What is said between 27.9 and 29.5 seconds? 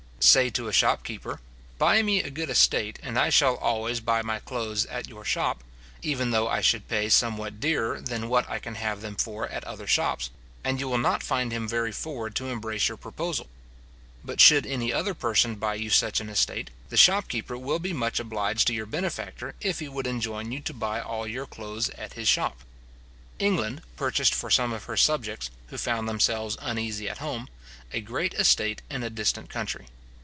a great estate in a distant